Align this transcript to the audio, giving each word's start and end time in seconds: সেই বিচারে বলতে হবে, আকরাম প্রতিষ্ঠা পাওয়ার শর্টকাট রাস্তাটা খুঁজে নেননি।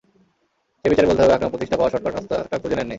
সেই 0.85 0.89
বিচারে 0.91 1.09
বলতে 1.09 1.21
হবে, 1.23 1.33
আকরাম 1.35 1.49
প্রতিষ্ঠা 1.49 1.77
পাওয়ার 1.77 1.91
শর্টকাট 1.93 2.13
রাস্তাটা 2.15 2.57
খুঁজে 2.61 2.75
নেননি। 2.75 2.89